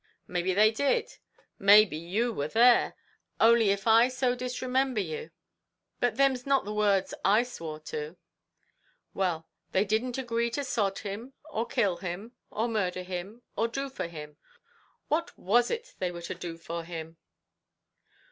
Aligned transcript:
"Maybe 0.27 0.55
they 0.55 0.71
did 0.71 1.19
maybe 1.59 1.95
you 1.95 2.33
were 2.33 2.47
there; 2.47 2.95
only 3.39 3.69
if 3.69 3.81
so 3.81 4.31
I 4.31 4.35
disremember 4.35 4.99
you; 4.99 5.29
but 5.99 6.17
thim's 6.17 6.43
not 6.43 6.65
the 6.65 6.73
words 6.73 7.13
I 7.23 7.43
swore 7.43 7.79
to." 7.81 8.17
"Well, 9.13 9.47
they 9.73 9.85
didn't 9.85 10.17
agree 10.17 10.49
to 10.57 10.63
sod 10.63 10.97
him, 10.97 11.33
or 11.51 11.67
kill 11.67 11.97
him, 11.97 12.31
or 12.49 12.67
murder 12.67 13.03
him, 13.03 13.43
or 13.55 13.67
do 13.67 13.91
for 13.91 14.07
him; 14.07 14.37
what 15.07 15.37
was 15.37 15.69
it 15.69 15.93
they 15.99 16.09
were 16.09 16.23
to 16.23 16.33
do 16.33 16.57
for 16.57 16.83
him?" 16.83 17.17